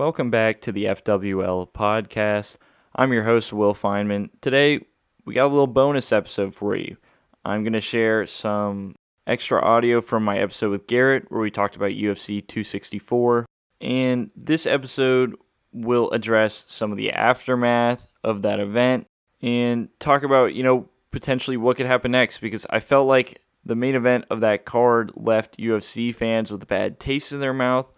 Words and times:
Welcome 0.00 0.30
back 0.30 0.62
to 0.62 0.72
the 0.72 0.86
FWL 0.86 1.72
podcast. 1.72 2.56
I'm 2.96 3.12
your 3.12 3.24
host, 3.24 3.52
Will 3.52 3.74
Feynman. 3.74 4.30
Today, 4.40 4.80
we 5.26 5.34
got 5.34 5.44
a 5.44 5.52
little 5.52 5.66
bonus 5.66 6.10
episode 6.10 6.54
for 6.54 6.74
you. 6.74 6.96
I'm 7.44 7.64
going 7.64 7.74
to 7.74 7.82
share 7.82 8.24
some 8.24 8.96
extra 9.26 9.60
audio 9.60 10.00
from 10.00 10.24
my 10.24 10.38
episode 10.38 10.70
with 10.70 10.86
Garrett, 10.86 11.30
where 11.30 11.42
we 11.42 11.50
talked 11.50 11.76
about 11.76 11.90
UFC 11.90 12.38
264. 12.40 13.44
And 13.82 14.30
this 14.34 14.64
episode 14.64 15.36
will 15.70 16.10
address 16.12 16.64
some 16.66 16.90
of 16.90 16.96
the 16.96 17.12
aftermath 17.12 18.06
of 18.24 18.40
that 18.40 18.58
event 18.58 19.06
and 19.42 19.90
talk 19.98 20.22
about, 20.22 20.54
you 20.54 20.62
know, 20.62 20.88
potentially 21.10 21.58
what 21.58 21.76
could 21.76 21.84
happen 21.84 22.12
next 22.12 22.38
because 22.38 22.64
I 22.70 22.80
felt 22.80 23.06
like 23.06 23.42
the 23.66 23.76
main 23.76 23.94
event 23.94 24.24
of 24.30 24.40
that 24.40 24.64
card 24.64 25.12
left 25.14 25.58
UFC 25.58 26.14
fans 26.14 26.50
with 26.50 26.62
a 26.62 26.66
bad 26.66 26.98
taste 26.98 27.32
in 27.32 27.40
their 27.40 27.52
mouth 27.52 27.92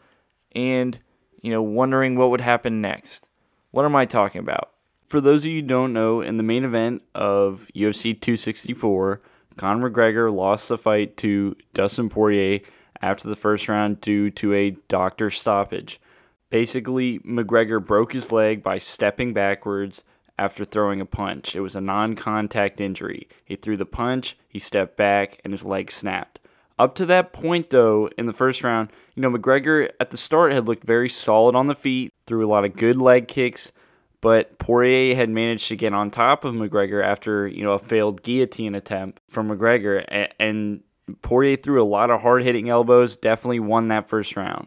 and, 0.50 0.98
you 1.42 1.50
know, 1.50 1.62
wondering 1.62 2.16
what 2.16 2.30
would 2.30 2.40
happen 2.40 2.80
next. 2.80 3.26
What 3.70 3.84
am 3.84 3.94
I 3.94 4.06
talking 4.06 4.40
about? 4.40 4.70
For 5.08 5.20
those 5.20 5.44
of 5.44 5.50
you 5.50 5.60
don't 5.60 5.92
know, 5.92 6.22
in 6.22 6.38
the 6.38 6.42
main 6.42 6.64
event 6.64 7.02
of 7.14 7.66
UFC 7.74 8.18
264, 8.18 9.20
Conor 9.56 9.90
McGregor 9.90 10.34
lost 10.34 10.68
the 10.68 10.78
fight 10.78 11.16
to 11.18 11.54
Dustin 11.74 12.08
Poirier 12.08 12.60
after 13.02 13.28
the 13.28 13.36
first 13.36 13.68
round 13.68 14.00
due 14.00 14.30
to 14.30 14.54
a 14.54 14.70
doctor 14.88 15.30
stoppage. 15.30 16.00
Basically, 16.48 17.18
McGregor 17.20 17.84
broke 17.84 18.12
his 18.12 18.32
leg 18.32 18.62
by 18.62 18.78
stepping 18.78 19.32
backwards 19.32 20.04
after 20.38 20.64
throwing 20.64 21.00
a 21.00 21.06
punch. 21.06 21.54
It 21.54 21.60
was 21.60 21.74
a 21.74 21.80
non 21.80 22.14
contact 22.14 22.80
injury. 22.80 23.28
He 23.44 23.56
threw 23.56 23.76
the 23.76 23.86
punch, 23.86 24.36
he 24.48 24.58
stepped 24.58 24.96
back, 24.96 25.40
and 25.44 25.52
his 25.52 25.64
leg 25.64 25.90
snapped. 25.90 26.38
Up 26.78 26.94
to 26.96 27.06
that 27.06 27.32
point, 27.32 27.70
though, 27.70 28.08
in 28.18 28.26
the 28.26 28.32
first 28.32 28.64
round, 28.64 28.90
you 29.14 29.22
know, 29.22 29.30
McGregor 29.30 29.90
at 30.00 30.10
the 30.10 30.16
start 30.16 30.52
had 30.52 30.66
looked 30.66 30.84
very 30.84 31.08
solid 31.08 31.54
on 31.54 31.66
the 31.66 31.74
feet, 31.74 32.12
threw 32.26 32.44
a 32.44 32.48
lot 32.48 32.64
of 32.64 32.76
good 32.76 32.96
leg 32.96 33.28
kicks, 33.28 33.72
but 34.20 34.58
Poirier 34.58 35.14
had 35.14 35.28
managed 35.28 35.68
to 35.68 35.76
get 35.76 35.92
on 35.92 36.10
top 36.10 36.44
of 36.44 36.54
McGregor 36.54 37.04
after, 37.04 37.46
you 37.46 37.62
know, 37.62 37.72
a 37.72 37.78
failed 37.78 38.22
guillotine 38.22 38.74
attempt 38.74 39.20
from 39.28 39.48
McGregor. 39.48 40.04
And 40.38 40.82
Poirier 41.22 41.56
threw 41.56 41.82
a 41.82 41.84
lot 41.84 42.10
of 42.10 42.20
hard 42.20 42.42
hitting 42.42 42.68
elbows, 42.68 43.16
definitely 43.16 43.60
won 43.60 43.88
that 43.88 44.08
first 44.08 44.36
round. 44.36 44.66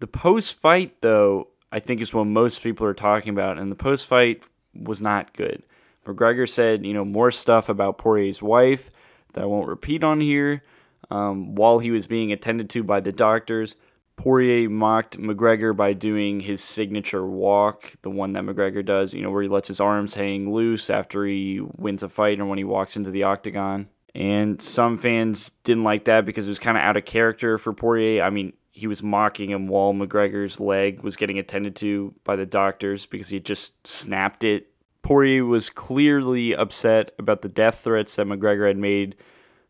The 0.00 0.06
post 0.06 0.60
fight, 0.60 1.00
though, 1.02 1.48
I 1.72 1.80
think 1.80 2.00
is 2.00 2.14
what 2.14 2.24
most 2.24 2.62
people 2.62 2.86
are 2.86 2.94
talking 2.94 3.30
about. 3.30 3.58
And 3.58 3.70
the 3.70 3.76
post 3.76 4.06
fight 4.06 4.42
was 4.74 5.00
not 5.00 5.36
good. 5.36 5.62
McGregor 6.06 6.48
said, 6.48 6.86
you 6.86 6.92
know, 6.92 7.04
more 7.04 7.30
stuff 7.30 7.68
about 7.68 7.98
Poirier's 7.98 8.42
wife 8.42 8.90
that 9.32 9.42
I 9.42 9.46
won't 9.46 9.68
repeat 9.68 10.04
on 10.04 10.20
here. 10.20 10.62
Um, 11.10 11.54
while 11.54 11.78
he 11.78 11.90
was 11.90 12.06
being 12.06 12.32
attended 12.32 12.70
to 12.70 12.82
by 12.82 13.00
the 13.00 13.12
doctors, 13.12 13.76
Poirier 14.16 14.68
mocked 14.68 15.18
McGregor 15.18 15.76
by 15.76 15.92
doing 15.92 16.40
his 16.40 16.62
signature 16.62 17.26
walk, 17.26 17.94
the 18.02 18.10
one 18.10 18.32
that 18.34 18.44
McGregor 18.44 18.84
does, 18.84 19.12
you 19.12 19.22
know, 19.22 19.30
where 19.30 19.42
he 19.42 19.48
lets 19.48 19.68
his 19.68 19.80
arms 19.80 20.14
hang 20.14 20.52
loose 20.52 20.88
after 20.88 21.26
he 21.26 21.60
wins 21.76 22.02
a 22.02 22.08
fight 22.08 22.38
and 22.38 22.48
when 22.48 22.58
he 22.58 22.64
walks 22.64 22.96
into 22.96 23.10
the 23.10 23.24
octagon. 23.24 23.88
And 24.14 24.62
some 24.62 24.96
fans 24.98 25.50
didn't 25.64 25.82
like 25.82 26.04
that 26.04 26.24
because 26.24 26.46
it 26.46 26.50
was 26.50 26.60
kind 26.60 26.78
of 26.78 26.84
out 26.84 26.96
of 26.96 27.04
character 27.04 27.58
for 27.58 27.72
Poirier. 27.72 28.22
I 28.22 28.30
mean, 28.30 28.52
he 28.70 28.86
was 28.86 29.02
mocking 29.02 29.50
him 29.50 29.66
while 29.66 29.92
McGregor's 29.92 30.60
leg 30.60 31.02
was 31.02 31.16
getting 31.16 31.38
attended 31.38 31.74
to 31.76 32.14
by 32.22 32.36
the 32.36 32.46
doctors 32.46 33.06
because 33.06 33.28
he 33.28 33.40
just 33.40 33.72
snapped 33.86 34.44
it. 34.44 34.68
Poirier 35.02 35.44
was 35.44 35.68
clearly 35.68 36.54
upset 36.54 37.12
about 37.18 37.42
the 37.42 37.48
death 37.48 37.80
threats 37.80 38.14
that 38.16 38.26
McGregor 38.26 38.68
had 38.68 38.76
made 38.76 39.16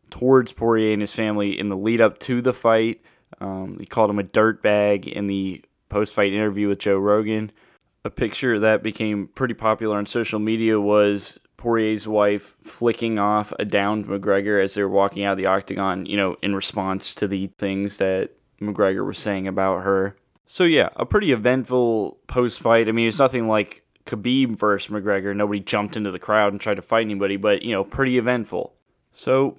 towards 0.09 0.51
Poirier 0.51 0.93
and 0.93 1.01
his 1.01 1.13
family 1.13 1.57
in 1.59 1.69
the 1.69 1.77
lead 1.77 2.01
up 2.01 2.17
to 2.19 2.41
the 2.41 2.53
fight. 2.53 3.01
Um, 3.39 3.77
he 3.79 3.85
called 3.85 4.09
him 4.09 4.19
a 4.19 4.23
dirtbag 4.23 5.07
in 5.07 5.27
the 5.27 5.63
post 5.89 6.13
fight 6.13 6.33
interview 6.33 6.69
with 6.69 6.79
Joe 6.79 6.97
Rogan. 6.97 7.51
A 8.03 8.09
picture 8.09 8.59
that 8.59 8.83
became 8.83 9.27
pretty 9.27 9.55
popular 9.55 9.97
on 9.97 10.05
social 10.05 10.39
media 10.39 10.79
was 10.79 11.39
Poirier's 11.57 12.07
wife 12.07 12.55
flicking 12.63 13.17
off 13.17 13.51
a 13.57 13.65
downed 13.65 14.05
McGregor 14.05 14.63
as 14.63 14.75
they 14.75 14.83
were 14.83 14.89
walking 14.89 15.23
out 15.23 15.33
of 15.33 15.37
the 15.37 15.47
octagon, 15.47 16.05
you 16.05 16.15
know, 16.15 16.35
in 16.43 16.55
response 16.55 17.15
to 17.15 17.27
the 17.27 17.47
things 17.57 17.97
that 17.97 18.31
McGregor 18.61 19.05
was 19.05 19.17
saying 19.17 19.47
about 19.47 19.83
her. 19.83 20.15
So, 20.45 20.63
yeah, 20.63 20.89
a 20.95 21.05
pretty 21.05 21.31
eventful 21.31 22.19
post 22.27 22.59
fight. 22.59 22.87
I 22.87 22.91
mean, 22.91 23.07
it's 23.07 23.17
nothing 23.17 23.47
like 23.47 23.83
Khabib 24.05 24.57
versus 24.57 24.91
McGregor. 24.91 25.35
Nobody 25.35 25.59
jumped 25.59 25.97
into 25.97 26.11
the 26.11 26.19
crowd 26.19 26.53
and 26.53 26.61
tried 26.61 26.75
to 26.75 26.83
fight 26.83 27.05
anybody, 27.05 27.37
but, 27.37 27.63
you 27.63 27.71
know, 27.71 27.83
pretty 27.83 28.19
eventful. 28.19 28.73
So, 29.11 29.57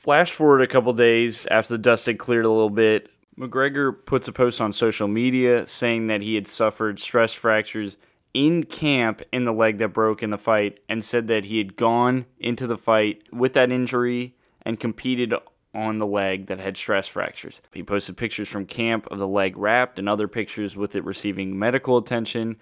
flash 0.00 0.32
forward 0.32 0.62
a 0.62 0.66
couple 0.66 0.92
days 0.94 1.46
after 1.50 1.74
the 1.74 1.78
dust 1.78 2.06
had 2.06 2.18
cleared 2.18 2.46
a 2.46 2.50
little 2.50 2.70
bit. 2.70 3.10
McGregor 3.38 3.94
puts 4.04 4.26
a 4.26 4.32
post 4.32 4.60
on 4.60 4.72
social 4.72 5.06
media 5.06 5.66
saying 5.66 6.08
that 6.08 6.22
he 6.22 6.34
had 6.34 6.48
suffered 6.48 6.98
stress 6.98 7.32
fractures 7.32 7.96
in 8.32 8.64
camp 8.64 9.22
in 9.32 9.44
the 9.44 9.52
leg 9.52 9.78
that 9.78 9.88
broke 9.88 10.22
in 10.22 10.30
the 10.30 10.38
fight 10.38 10.78
and 10.88 11.04
said 11.04 11.28
that 11.28 11.44
he 11.44 11.58
had 11.58 11.76
gone 11.76 12.26
into 12.38 12.66
the 12.66 12.78
fight 12.78 13.22
with 13.32 13.52
that 13.52 13.70
injury 13.70 14.34
and 14.62 14.80
competed 14.80 15.34
on 15.74 15.98
the 15.98 16.06
leg 16.06 16.46
that 16.46 16.60
had 16.60 16.76
stress 16.76 17.06
fractures. 17.06 17.60
He 17.72 17.82
posted 17.82 18.16
pictures 18.16 18.48
from 18.48 18.66
camp 18.66 19.06
of 19.10 19.18
the 19.18 19.28
leg 19.28 19.56
wrapped 19.56 19.98
and 19.98 20.08
other 20.08 20.28
pictures 20.28 20.76
with 20.76 20.96
it 20.96 21.04
receiving 21.04 21.58
medical 21.58 21.96
attention. 21.96 22.56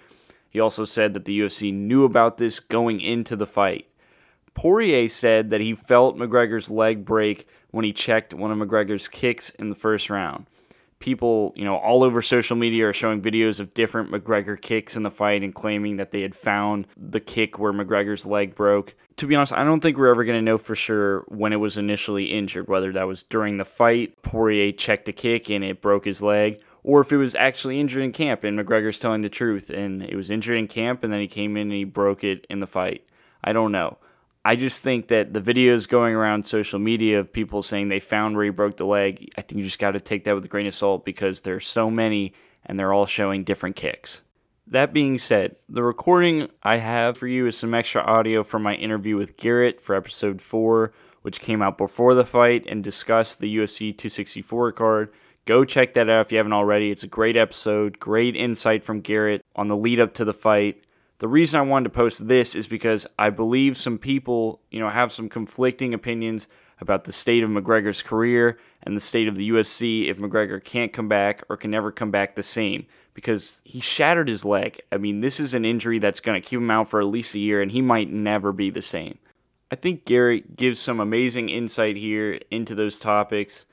He 0.51 0.61
also 0.61 0.85
said 0.85 1.15
that 1.15 1.25
the 1.25 1.39
UFC 1.41 1.73
knew 1.73 2.05
about 2.05 2.39
this 2.39 2.61
going 2.61 3.01
into 3.01 3.37
the 3.37 3.47
fight. 3.47 3.88
Poirier 4.59 5.09
said 5.09 5.51
that 5.51 5.61
he 5.61 5.75
felt 5.75 6.17
McGregor's 6.17 6.69
leg 6.69 7.05
break 7.05 7.47
when 7.71 7.85
he 7.85 7.93
checked 7.93 8.35
one 8.35 8.51
of 8.51 8.59
McGregor's 8.59 9.07
kicks 9.07 9.51
in 9.51 9.71
the 9.71 9.77
first 9.77 10.11
round 10.11 10.47
people, 10.99 11.53
you 11.57 11.65
know, 11.65 11.77
all 11.77 12.03
over 12.03 12.21
social 12.23 12.57
media 12.57 12.89
are 12.89 12.93
showing 12.93 13.23
videos 13.23 13.61
of 13.61 13.75
different 13.75 14.11
McGregor 14.11 14.61
kicks 14.61 14.97
in 14.97 15.03
the 15.03 15.11
fight 15.11 15.43
and 15.43 15.55
claiming 15.55 15.97
that 15.97 16.11
they 16.11 16.23
had 16.23 16.35
found 16.35 16.87
the 16.97 17.21
kick 17.21 17.59
where 17.59 17.73
McGregor's 17.73 18.27
leg 18.27 18.55
broke. 18.55 18.95
To 19.17 19.27
be 19.27 19.35
honest, 19.35 19.53
I 19.53 19.65
don't 19.65 19.81
think 19.81 19.97
we're 19.97 20.11
ever 20.11 20.25
going 20.25 20.39
to 20.39 20.43
know 20.43 20.59
for 20.59 20.77
sure 20.77 21.25
when 21.29 21.53
it 21.53 21.57
was 21.57 21.77
initially 21.77 22.27
injured, 22.27 22.69
whether 22.69 22.93
that 22.93 23.07
was 23.07 23.23
during 23.23 23.57
the 23.57 23.65
fight, 23.65 24.21
Poirier 24.23 24.73
checked 24.73 25.09
a 25.09 25.13
kick 25.13 25.51
and 25.51 25.65
it 25.65 25.81
broke 25.81 26.05
his 26.05 26.23
leg, 26.23 26.61
or 26.83 27.01
if 27.01 27.13
it 27.13 27.17
was 27.17 27.35
actually 27.35 27.81
injured 27.81 28.03
in 28.03 28.13
camp 28.13 28.45
and 28.45 28.59
McGregor's 28.59 28.99
telling 28.99 29.23
the 29.23 29.29
truth 29.29 29.71
and 29.71 30.03
it 30.03 30.17
was 30.17 30.31
injured 30.31 30.59
in 30.59 30.69
camp 30.69 31.05
and 31.05 31.13
then 31.13 31.21
he 31.21 31.29
came 31.29 31.57
in 31.57 31.63
and 31.63 31.73
he 31.73 31.85
broke 31.85 32.25
it 32.25 32.47
in 32.49 32.61
the 32.61 32.67
fight. 32.67 33.05
I 33.43 33.53
don't 33.53 33.73
know. 33.73 33.99
I 34.45 34.57
just 34.57 34.83
think 34.83 35.09
that 35.09 35.33
the 35.33 35.41
videos 35.41 35.89
going 35.89 36.15
around 36.15 36.45
social 36.45 36.79
media 36.79 37.21
of 37.21 37.33
people 37.33 37.63
saying 37.63 37.89
they 37.89 38.01
found 38.01 38.37
where 38.37 38.45
he 38.45 38.51
broke 38.51 38.77
the 38.77 38.87
leg, 38.87 39.31
I 39.37 39.43
think 39.43 39.59
you 39.59 39.65
just 39.65 39.79
got 39.79 39.93
to 39.93 40.01
take 40.01 40.25
that 40.25 40.35
with 40.35 40.45
a 40.45 40.49
grain 40.49 40.67
of 40.67 40.75
salt 40.75 41.05
because 41.05 41.41
there's 41.41 41.67
so 41.67 41.91
many 41.91 42.33
and 42.65 42.79
they're 42.79 42.93
all 42.93 43.07
showing 43.07 43.45
different 43.45 43.77
kicks. 43.77 44.23
That 44.67 44.93
being 44.93 45.19
said, 45.19 45.57
the 45.69 45.83
recording 45.83 46.49
I 46.63 46.77
have 46.77 47.17
for 47.17 47.27
you 47.27 47.47
is 47.47 47.57
some 47.57 47.75
extra 47.75 48.03
audio 48.03 48.45
from 48.45 48.63
my 48.63 48.75
interview 48.75 49.17
with 49.17 49.37
Garrett 49.39 49.81
for 49.81 49.95
episode 49.95 50.43
4, 50.43 50.93
which 51.23 51.41
came 51.41 51.63
out 51.63 51.79
before 51.79 52.15
the 52.15 52.27
fight 52.27 52.67
and 52.69 52.85
discussed 52.85 53.41
the 53.41 53.57
UFC 53.57 53.97
264 53.97 54.73
card. 54.73 55.13
Go 55.47 55.65
check 55.65 55.95
that 55.95 56.11
out 56.11 56.27
if 56.27 56.33
you 56.33 56.37
haven't 56.37 56.53
already. 56.53 56.91
It's 56.91 57.03
a 57.03 57.09
great 57.09 57.37
episode, 57.37 57.99
great 57.99 58.37
insight 58.37 58.85
from 58.85 59.01
Garrett 59.01 59.43
on 59.57 59.69
the 59.69 59.77
lead 59.77 60.01
up 60.01 60.13
to 60.15 60.25
the 60.27 60.35
fight 60.35 60.85
the 61.19 61.29
reason 61.29 61.59
I 61.59 61.65
wanted 61.65 61.85
to 61.85 61.97
post 61.97 62.29
this 62.29 62.55
is 62.55 62.67
because 62.67 63.07
I 63.19 63.31
believe 63.31 63.77
some 63.77 63.99
people, 63.99 64.61
you 64.71 64.79
know, 64.79 64.89
have 64.89 65.13
some 65.13 65.29
conflicting 65.29 65.93
opinions 65.93 66.47
about 66.81 67.05
the 67.05 67.13
state 67.13 67.43
of 67.43 67.51
McGregor's 67.51 68.03
career 68.03 68.59
and 68.85 68.97
the 68.97 69.01
state 69.01 69.27
of 69.27 69.35
the 69.35 69.51
UFC 69.51 70.09
if 70.09 70.19
McGregor 70.19 70.63
can't 70.63 70.93
come 70.93 71.09
back 71.09 71.43
or 71.49 71.57
can 71.57 71.73
never 71.73 71.91
come 71.91 72.13
back 72.13 72.37
the 72.37 72.43
same 72.43 72.87
because 73.15 73.61
he 73.65 73.81
shattered 73.81 74.29
his 74.29 74.45
leg. 74.45 74.81
I 74.93 74.99
mean, 74.99 75.21
this 75.21 75.41
is 75.41 75.55
an 75.55 75.65
injury 75.65 75.99
that's 75.99 76.21
going 76.21 76.41
to 76.41 76.49
keep 76.49 76.59
him 76.59 76.71
out 76.71 76.89
for 76.89 77.01
at 77.01 77.07
least 77.07 77.35
a 77.35 77.41
year 77.41 77.61
and 77.61 77.73
he 77.73 77.83
might 77.83 78.13
never 78.13 78.53
be 78.53 78.71
the 78.71 78.83
same. 78.83 79.19
I 79.73 79.77
think 79.77 80.05
Gary 80.05 80.45
gives 80.55 80.79
some 80.79 81.01
amazing 81.01 81.49
insight 81.49 81.97
here 81.97 82.41
into 82.51 82.77
those 82.77 83.01
topics 83.01 83.65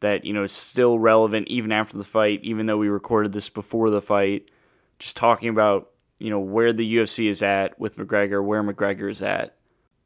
that, 0.00 0.24
you 0.24 0.32
know, 0.32 0.44
is 0.44 0.52
still 0.52 0.98
relevant 0.98 1.48
even 1.48 1.72
after 1.72 1.96
the 1.96 2.04
fight, 2.04 2.40
even 2.42 2.66
though 2.66 2.76
we 2.76 2.88
recorded 2.88 3.32
this 3.32 3.48
before 3.48 3.90
the 3.90 4.02
fight. 4.02 4.50
Just 4.98 5.16
talking 5.16 5.48
about 5.48 5.90
you 6.20 6.28
know, 6.30 6.38
where 6.38 6.72
the 6.72 6.96
UFC 6.96 7.28
is 7.28 7.42
at 7.42 7.80
with 7.80 7.96
McGregor, 7.96 8.44
where 8.44 8.62
McGregor 8.62 9.10
is 9.10 9.22
at. 9.22 9.56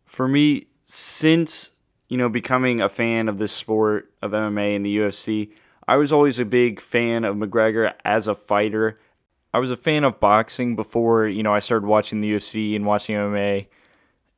For 0.06 0.26
me, 0.28 0.68
since, 0.84 1.72
you 2.08 2.16
know, 2.16 2.28
becoming 2.28 2.80
a 2.80 2.88
fan 2.88 3.28
of 3.28 3.38
this 3.38 3.52
sport 3.52 4.12
of 4.22 4.30
MMA 4.30 4.76
and 4.76 4.86
the 4.86 4.96
UFC, 4.96 5.50
I 5.86 5.96
was 5.96 6.12
always 6.12 6.38
a 6.38 6.44
big 6.44 6.80
fan 6.80 7.24
of 7.24 7.36
McGregor 7.36 7.92
as 8.04 8.28
a 8.28 8.34
fighter. 8.34 9.00
I 9.52 9.58
was 9.58 9.72
a 9.72 9.76
fan 9.76 10.04
of 10.04 10.20
boxing 10.20 10.76
before, 10.76 11.26
you 11.26 11.42
know, 11.42 11.52
I 11.52 11.58
started 11.58 11.86
watching 11.86 12.20
the 12.20 12.32
UFC 12.32 12.76
and 12.76 12.86
watching 12.86 13.16
MMA. 13.16 13.66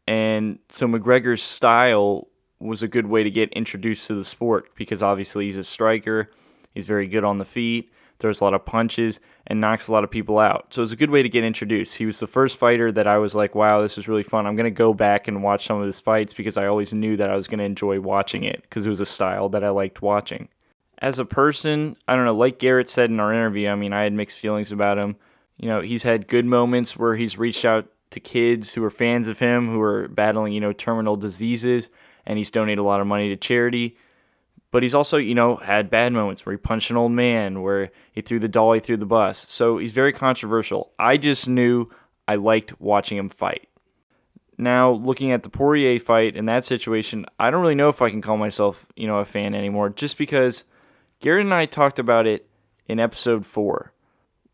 And 0.09 0.59
so 0.71 0.87
McGregor's 0.87 1.43
style 1.43 2.29
was 2.59 2.83
a 2.83 2.89
good 2.89 3.07
way 3.07 3.23
to 3.23 3.31
get 3.31 3.53
introduced 3.53 4.07
to 4.07 4.15
the 4.15 4.25
sport 4.25 4.75
because 4.77 5.03
obviously 5.03 5.45
he's 5.45 5.59
a 5.59 5.65
striker. 5.65 6.31
He's 6.75 6.87
very 6.87 7.07
good 7.07 7.23
on 7.25 7.37
the 7.37 7.45
feet 7.45 7.93
throws 8.19 8.41
a 8.41 8.45
lot 8.45 8.55
of 8.55 8.65
punches, 8.65 9.21
and 9.47 9.61
knocks 9.61 9.89
a 9.89 9.93
lot 9.93 10.05
of 10.05 10.11
people 10.11 10.39
out. 10.39 10.67
So 10.71 10.81
it 10.81 10.85
was 10.85 10.93
a 10.93 10.97
good 10.97 11.11
way 11.11 11.23
to 11.23 11.29
get 11.29 11.45
introduced. 11.45 11.97
He 11.97 12.07
was 12.07 12.19
the 12.19 12.27
first 12.27 12.57
fighter 12.57 12.91
that 12.93 13.07
I 13.07 13.19
was 13.19 13.35
like, 13.35 13.55
wow, 13.55 13.83
this 13.83 13.99
is 13.99 14.09
really 14.09 14.23
fun. 14.23 14.47
I'm 14.47 14.57
going 14.57 14.65
to 14.65 14.71
go 14.71 14.95
back 14.95 15.29
and 15.29 15.43
watch 15.43 15.67
some 15.67 15.81
of 15.81 15.87
his 15.87 16.01
fights 16.01 16.33
because 16.33 16.57
I 16.57 16.67
always 16.67 16.93
knew 16.93 17.17
that 17.17 17.31
I 17.31 17.37
was 17.37 17.49
going 17.49 17.59
to 17.59 17.65
enjoy 17.65 18.01
watching 18.01 18.45
it 18.45 18.63
because 18.63 18.87
it 18.87 18.91
was 18.91 19.01
a 19.01 19.07
style 19.07 19.49
that 19.51 19.65
I 19.65 19.71
liked 19.71 20.03
watching. 20.03 20.49
As 20.99 21.19
a 21.19 21.25
person, 21.25 21.97
I 22.09 22.17
don't 22.17 22.25
know, 22.25 22.35
like 22.35 22.59
Garrett 22.59 22.89
said 22.89 23.11
in 23.11 23.21
our 23.21 23.33
interview, 23.33 23.69
I 23.69 23.75
mean, 23.75 23.93
I 23.93 24.03
had 24.03 24.13
mixed 24.13 24.39
feelings 24.39 24.73
about 24.73 24.99
him. 24.99 25.17
You 25.59 25.69
know, 25.69 25.81
he's 25.81 26.03
had 26.03 26.29
good 26.29 26.47
moments 26.47 26.97
where 26.97 27.17
he's 27.17 27.39
reached 27.39 27.65
out 27.65 27.87
to 28.11 28.21
kids 28.21 28.73
who 28.73 28.83
are 28.85 28.91
fans 28.91 29.29
of 29.29 29.39
him 29.39 29.69
who 29.69 29.81
are 29.81 30.09
battling, 30.09 30.53
you 30.53 30.61
know, 30.61 30.73
terminal 30.73 31.17
diseases, 31.17 31.91
and 32.25 32.39
he's 32.39 32.51
donated 32.51 32.79
a 32.79 32.83
lot 32.83 33.01
of 33.01 33.07
money 33.07 33.29
to 33.29 33.37
charity. 33.37 33.97
But 34.73 34.83
he's 34.83 34.95
also, 34.95 35.17
you 35.17 35.35
know, 35.35 35.57
had 35.57 35.91
bad 35.91 36.13
moments 36.13 36.45
where 36.45 36.53
he 36.53 36.59
punched 36.59 36.91
an 36.91 36.97
old 36.97 37.13
man, 37.13 37.63
where 37.63 37.91
he 38.13 38.21
threw 38.21 38.39
the 38.39 38.49
dolly 38.49 38.81
through 38.81 38.99
the 38.99 39.07
bus. 39.07 39.47
So 39.49 39.79
he's 39.79 39.93
very 39.93 40.13
controversial. 40.13 40.93
I 40.99 41.17
just 41.17 41.49
knew 41.49 41.89
I 42.29 42.35
liked 42.35 42.81
watching 42.81 43.17
him 43.17 43.29
fight. 43.29 43.69
Now, 44.59 44.93
looking 44.93 45.33
at 45.33 45.43
the 45.43 45.51
Poirier 45.51 45.99
fight 45.99 46.35
in 46.35 46.47
that 46.47 46.65
situation, 46.65 47.27
I 47.39 47.51
don't 47.51 47.61
really 47.61 47.75
know 47.75 47.89
if 47.89 48.01
I 48.01 48.11
can 48.11 48.23
call 48.23 48.37
myself, 48.37 48.87
you 48.97 49.07
know, 49.07 49.19
a 49.19 49.25
fan 49.25 49.55
anymore, 49.55 49.91
just 49.91 50.17
because 50.19 50.65
Garrett 51.21 51.45
and 51.45 51.55
I 51.55 51.67
talked 51.67 51.99
about 51.99 52.27
it 52.27 52.49
in 52.89 52.99
episode 52.99 53.45
four. 53.45 53.93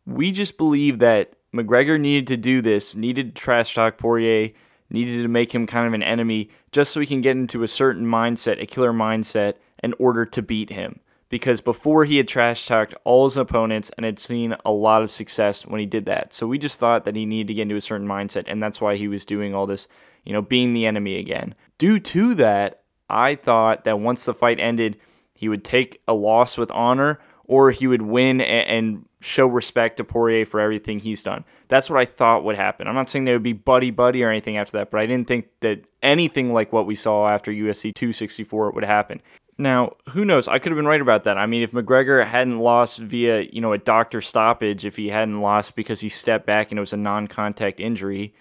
We 0.05 0.31
just 0.31 0.57
believe 0.57 0.99
that 0.99 1.33
McGregor 1.53 1.99
needed 1.99 2.27
to 2.27 2.37
do 2.37 2.61
this, 2.61 2.95
needed 2.95 3.35
to 3.35 3.41
trash 3.41 3.73
talk 3.73 3.97
Poirier, 3.97 4.51
needed 4.89 5.21
to 5.21 5.27
make 5.29 5.53
him 5.53 5.65
kind 5.65 5.87
of 5.87 5.93
an 5.93 6.03
enemy, 6.03 6.49
just 6.71 6.91
so 6.91 6.99
he 6.99 7.05
can 7.05 7.21
get 7.21 7.37
into 7.37 7.63
a 7.63 7.67
certain 7.67 8.05
mindset, 8.05 8.61
a 8.61 8.65
killer 8.65 8.91
mindset, 8.91 9.55
in 9.83 9.93
order 9.99 10.25
to 10.25 10.41
beat 10.41 10.69
him. 10.69 10.99
Because 11.29 11.61
before 11.61 12.05
he 12.05 12.17
had 12.17 12.27
trash 12.27 12.67
talked 12.67 12.93
all 13.03 13.25
his 13.25 13.37
opponents 13.37 13.89
and 13.97 14.05
had 14.05 14.19
seen 14.19 14.55
a 14.65 14.71
lot 14.71 15.01
of 15.01 15.11
success 15.11 15.65
when 15.65 15.79
he 15.79 15.85
did 15.85 16.05
that. 16.05 16.33
So 16.33 16.45
we 16.45 16.59
just 16.59 16.79
thought 16.79 17.05
that 17.05 17.15
he 17.15 17.25
needed 17.25 17.47
to 17.47 17.53
get 17.55 17.63
into 17.63 17.75
a 17.75 17.81
certain 17.81 18.07
mindset, 18.07 18.43
and 18.47 18.61
that's 18.61 18.79
why 18.79 18.95
he 18.95 19.07
was 19.07 19.25
doing 19.25 19.55
all 19.55 19.65
this, 19.65 19.87
you 20.25 20.33
know, 20.33 20.43
being 20.43 20.73
the 20.73 20.85
enemy 20.85 21.17
again. 21.17 21.55
Due 21.79 21.99
to 21.99 22.35
that, 22.35 22.83
I 23.09 23.35
thought 23.35 23.83
that 23.83 23.99
once 23.99 24.25
the 24.25 24.33
fight 24.33 24.59
ended, 24.59 24.97
he 25.33 25.49
would 25.49 25.63
take 25.63 26.01
a 26.07 26.13
loss 26.13 26.57
with 26.57 26.71
honor 26.71 27.19
or 27.45 27.71
he 27.71 27.87
would 27.87 28.01
win 28.01 28.41
and, 28.41 29.05
show 29.19 29.47
respect 29.47 29.95
to 29.95 30.03
Poirier 30.03 30.45
for 30.45 30.59
everything 30.59 30.99
he's 30.99 31.23
done. 31.23 31.45
That's 31.69 31.89
what 31.89 31.97
I 31.97 32.03
thought 32.03 32.43
would 32.43 32.57
happen. 32.57 32.89
I'm 32.89 32.95
not 32.95 33.09
saying 33.09 33.23
they 33.23 33.31
would 33.31 33.41
be 33.41 33.53
buddy 33.53 33.89
buddy 33.89 34.21
or 34.21 34.29
anything 34.29 34.57
after 34.57 34.77
that, 34.77 34.91
but 34.91 34.99
I 34.99 35.05
didn't 35.05 35.29
think 35.29 35.47
that 35.61 35.85
anything 36.01 36.51
like 36.51 36.73
what 36.73 36.85
we 36.85 36.95
saw 36.95 37.29
after 37.29 37.49
UFC 37.49 37.95
264 37.95 38.71
would 38.71 38.83
happen. 38.83 39.21
Now, 39.57 39.93
who 40.09 40.25
knows? 40.25 40.47
I 40.47 40.57
could 40.57 40.71
have 40.71 40.77
been 40.77 40.87
right 40.87 41.01
about 41.01 41.25
that. 41.25 41.37
I 41.37 41.45
mean, 41.45 41.61
if 41.61 41.71
McGregor 41.71 42.25
hadn't 42.25 42.59
lost 42.59 42.97
via, 42.97 43.41
you 43.41 43.61
know, 43.61 43.73
a 43.73 43.77
doctor 43.77 44.19
stoppage, 44.19 44.83
if 44.83 44.95
he 44.95 45.09
hadn't 45.09 45.41
lost 45.41 45.75
because 45.75 45.99
he 45.99 46.09
stepped 46.09 46.45
back 46.45 46.71
and 46.71 46.79
it 46.79 46.81
was 46.81 46.93
a 46.93 46.97
non-contact 46.97 47.79
injury, 47.79 48.33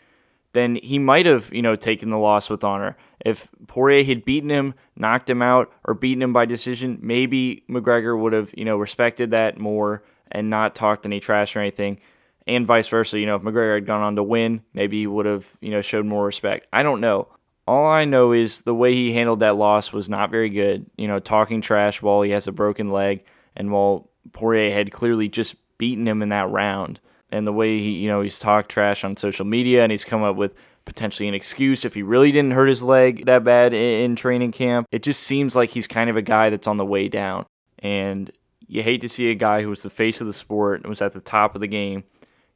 then 0.55 0.77
he 0.77 0.99
might 0.99 1.27
have, 1.27 1.53
you 1.53 1.63
know, 1.63 1.77
taken 1.77 2.11
the 2.11 2.19
loss 2.19 2.49
with 2.49 2.65
honor. 2.65 2.97
If 3.25 3.49
Poirier 3.67 4.05
had 4.05 4.25
beaten 4.25 4.51
him, 4.51 4.75
knocked 4.97 5.29
him 5.29 5.43
out, 5.43 5.73
or 5.85 5.95
beaten 5.95 6.23
him 6.23 6.33
by 6.33 6.47
decision, 6.47 6.99
maybe 7.01 7.65
McGregor 7.69 8.19
would 8.19 8.33
have, 8.33 8.51
you 8.55 8.65
know, 8.65 8.77
respected 8.77 9.31
that 9.31 9.59
more 9.59 10.03
and 10.31 10.51
not 10.51 10.75
talked 10.75 11.07
any 11.07 11.21
trash 11.21 11.57
or 11.57 11.61
anything. 11.61 12.01
And 12.47 12.67
vice 12.67 12.89
versa, 12.89 13.19
you 13.19 13.27
know, 13.27 13.37
if 13.37 13.43
McGregor 13.43 13.75
had 13.75 13.87
gone 13.87 14.03
on 14.03 14.17
to 14.17 14.23
win, 14.23 14.63
maybe 14.75 14.99
he 14.99 15.07
would 15.07 15.27
have, 15.27 15.47
you 15.61 15.71
know, 15.71 15.81
showed 15.81 16.07
more 16.07 16.25
respect. 16.25 16.67
I 16.73 16.83
don't 16.83 17.01
know. 17.01 17.29
All 17.67 17.87
I 17.87 18.05
know 18.05 18.33
is 18.33 18.63
the 18.63 18.75
way 18.75 18.95
he 18.95 19.13
handled 19.13 19.41
that 19.41 19.57
loss 19.57 19.93
was 19.93 20.09
not 20.09 20.31
very 20.31 20.51
good. 20.51 20.87
You 20.97 21.09
know, 21.09 21.19
talking 21.21 21.61
trash 21.61 22.03
while 22.03 22.23
he 22.23 22.31
has 22.31 22.47
a 22.47 22.53
broken 22.53 22.91
leg 22.91 23.25
and 23.57 23.71
while 23.71 24.11
Poirier 24.33 24.73
had 24.73 24.93
clearly 24.93 25.29
just 25.29 25.57
beaten 25.79 26.07
him 26.07 26.23
in 26.23 26.31
that 26.31 26.51
round. 26.51 27.01
And 27.31 27.47
the 27.47 27.53
way 27.53 27.79
he, 27.79 27.91
you 27.93 28.09
know, 28.09 28.21
he's 28.21 28.39
talked 28.39 28.71
trash 28.71 29.05
on 29.05 29.17
social 29.17 29.45
media 29.45 29.83
and 29.83 29.91
he's 29.91 30.05
come 30.05 30.23
up 30.23 30.37
with 30.37 30.55
potentially 30.85 31.29
an 31.29 31.35
excuse 31.35 31.85
if 31.85 31.95
he 31.95 32.03
really 32.03 32.33
didn't 32.33 32.51
hurt 32.53 32.69
his 32.69 32.83
leg 32.83 33.25
that 33.27 33.45
bad 33.45 33.73
in 33.73 34.17
training 34.17 34.53
camp. 34.53 34.87
It 34.91 35.03
just 35.03 35.23
seems 35.23 35.55
like 35.57 35.71
he's 35.71 35.87
kind 35.87 36.11
of 36.11 36.17
a 36.17 36.23
guy 36.23 36.51
that's 36.51 36.67
on 36.67 36.77
the 36.77 36.85
way 36.85 37.09
down. 37.09 37.47
And 37.79 38.31
you 38.67 38.83
hate 38.83 39.01
to 39.03 39.09
see 39.09 39.31
a 39.31 39.35
guy 39.35 39.63
who 39.63 39.71
was 39.71 39.83
the 39.83 39.91
face 39.91 40.21
of 40.21 40.27
the 40.27 40.33
sport 40.33 40.81
and 40.81 40.89
was 40.89 41.03
at 41.03 41.13
the 41.13 41.21
top 41.21 41.55
of 41.55 41.61
the 41.61 41.67
game, 41.67 42.05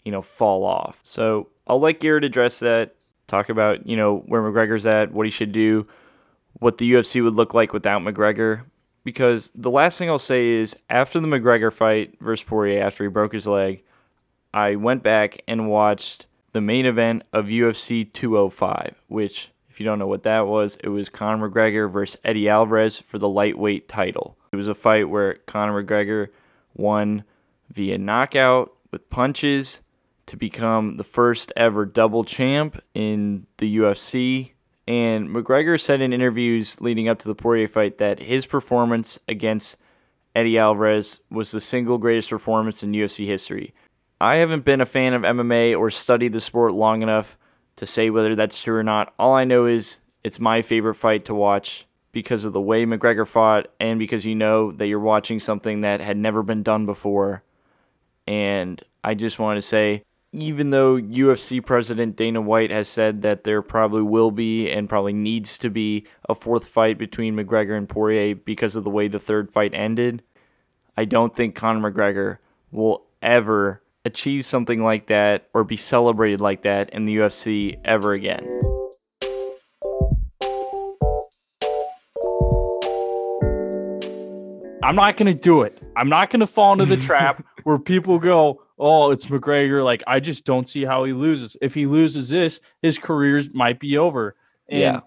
you 0.04 0.12
know, 0.12 0.22
fall 0.22 0.64
off. 0.64 1.00
So 1.02 1.48
I'll 1.66 1.80
let 1.80 2.00
Garrett 2.00 2.24
address 2.24 2.58
that 2.60 2.96
talk 3.26 3.48
about, 3.48 3.86
you 3.86 3.96
know, 3.96 4.18
where 4.26 4.42
McGregor's 4.42 4.86
at, 4.86 5.12
what 5.12 5.26
he 5.26 5.30
should 5.30 5.52
do, 5.52 5.86
what 6.54 6.78
the 6.78 6.92
UFC 6.92 7.22
would 7.22 7.34
look 7.34 7.54
like 7.54 7.72
without 7.72 8.02
McGregor. 8.02 8.62
Because 9.04 9.52
the 9.54 9.70
last 9.70 9.98
thing 9.98 10.10
I'll 10.10 10.18
say 10.18 10.48
is 10.48 10.76
after 10.90 11.20
the 11.20 11.28
McGregor 11.28 11.72
fight 11.72 12.16
versus 12.20 12.44
Poirier, 12.44 12.82
after 12.82 13.04
he 13.04 13.08
broke 13.08 13.32
his 13.32 13.46
leg, 13.46 13.82
I 14.52 14.76
went 14.76 15.02
back 15.02 15.42
and 15.46 15.68
watched 15.68 16.26
the 16.52 16.60
main 16.60 16.86
event 16.86 17.22
of 17.32 17.46
UFC 17.46 18.10
205, 18.12 18.94
which, 19.08 19.50
if 19.68 19.78
you 19.78 19.86
don't 19.86 19.98
know 19.98 20.06
what 20.06 20.24
that 20.24 20.46
was, 20.46 20.76
it 20.82 20.88
was 20.88 21.08
Conor 21.08 21.50
McGregor 21.50 21.90
versus 21.92 22.18
Eddie 22.24 22.48
Alvarez 22.48 22.98
for 22.98 23.18
the 23.18 23.28
lightweight 23.28 23.88
title. 23.88 24.36
It 24.50 24.56
was 24.56 24.68
a 24.68 24.74
fight 24.74 25.08
where 25.08 25.34
Conor 25.46 25.84
McGregor 25.84 26.28
won 26.74 27.24
via 27.70 27.98
knockout 27.98 28.72
with 28.90 29.10
punches 29.10 29.82
to 30.26 30.36
become 30.36 30.96
the 30.96 31.04
first 31.04 31.52
ever 31.56 31.84
double 31.86 32.24
champ 32.24 32.82
in 32.94 33.46
the 33.58 33.78
UFC. 33.78 34.52
And 34.88 35.28
McGregor 35.28 35.80
said 35.80 36.00
in 36.00 36.12
interviews 36.12 36.80
leading 36.80 37.08
up 37.08 37.18
to 37.20 37.28
the 37.28 37.34
Poirier 37.34 37.68
fight 37.68 37.98
that 37.98 38.20
his 38.20 38.46
performance 38.46 39.18
against 39.28 39.76
Eddie 40.34 40.58
Alvarez 40.58 41.20
was 41.30 41.50
the 41.50 41.60
single 41.60 41.98
greatest 41.98 42.30
performance 42.30 42.82
in 42.82 42.92
UFC 42.92 43.26
history. 43.26 43.74
I 44.20 44.36
haven't 44.36 44.64
been 44.64 44.80
a 44.80 44.86
fan 44.86 45.14
of 45.14 45.22
MMA 45.22 45.78
or 45.78 45.90
studied 45.90 46.32
the 46.32 46.40
sport 46.40 46.72
long 46.72 47.02
enough 47.02 47.36
to 47.76 47.86
say 47.86 48.10
whether 48.10 48.34
that's 48.34 48.62
true 48.62 48.76
or 48.76 48.82
not. 48.82 49.12
All 49.18 49.34
I 49.34 49.44
know 49.44 49.66
is 49.66 49.98
it's 50.24 50.40
my 50.40 50.62
favorite 50.62 50.94
fight 50.94 51.24
to 51.26 51.34
watch 51.34 51.86
because 52.12 52.44
of 52.44 52.52
the 52.52 52.60
way 52.60 52.86
McGregor 52.86 53.26
fought 53.26 53.68
and 53.78 53.98
because 53.98 54.24
you 54.24 54.34
know 54.34 54.72
that 54.72 54.86
you're 54.86 54.98
watching 54.98 55.38
something 55.38 55.82
that 55.82 56.00
had 56.00 56.16
never 56.16 56.42
been 56.42 56.62
done 56.62 56.86
before. 56.86 57.42
And 58.26 58.82
I 59.04 59.14
just 59.14 59.38
want 59.38 59.58
to 59.58 59.62
say 59.62 60.02
even 60.32 60.70
though 60.70 60.96
UFC 60.96 61.64
president 61.64 62.16
Dana 62.16 62.40
White 62.40 62.70
has 62.70 62.88
said 62.88 63.22
that 63.22 63.44
there 63.44 63.62
probably 63.62 64.02
will 64.02 64.30
be 64.30 64.70
and 64.70 64.88
probably 64.88 65.12
needs 65.12 65.58
to 65.58 65.70
be 65.70 66.06
a 66.28 66.34
fourth 66.34 66.68
fight 66.68 66.98
between 66.98 67.36
McGregor 67.36 67.76
and 67.76 67.88
Poirier 67.88 68.34
because 68.34 68.76
of 68.76 68.84
the 68.84 68.90
way 68.90 69.08
the 69.08 69.20
third 69.20 69.50
fight 69.50 69.72
ended, 69.74 70.22
I 70.96 71.04
don't 71.04 71.34
think 71.34 71.54
Conor 71.54 71.90
McGregor 71.90 72.38
will 72.70 73.04
ever 73.22 73.82
achieve 74.04 74.44
something 74.44 74.82
like 74.82 75.06
that 75.06 75.48
or 75.52 75.64
be 75.64 75.76
celebrated 75.76 76.40
like 76.40 76.62
that 76.62 76.90
in 76.90 77.06
the 77.06 77.16
UFC 77.16 77.78
ever 77.84 78.12
again. 78.12 78.46
I'm 84.86 84.94
not 84.94 85.16
going 85.16 85.34
to 85.34 85.40
do 85.40 85.62
it. 85.62 85.82
I'm 85.96 86.08
not 86.08 86.30
going 86.30 86.40
to 86.40 86.46
fall 86.46 86.72
into 86.72 86.86
the 86.86 86.96
trap 86.96 87.44
where 87.64 87.76
people 87.76 88.20
go, 88.20 88.62
oh, 88.78 89.10
it's 89.10 89.26
McGregor. 89.26 89.84
Like, 89.84 90.02
I 90.06 90.20
just 90.20 90.44
don't 90.44 90.68
see 90.68 90.84
how 90.84 91.04
he 91.04 91.12
loses. 91.12 91.56
If 91.60 91.74
he 91.74 91.86
loses 91.86 92.28
this, 92.28 92.60
his 92.82 92.98
careers 92.98 93.52
might 93.52 93.80
be 93.80 93.98
over. 93.98 94.36
And 94.68 94.80
yeah. 94.80 95.00